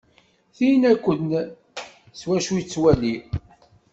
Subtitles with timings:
[0.55, 1.23] Tin akken
[2.19, 3.15] s wacu i nettwali.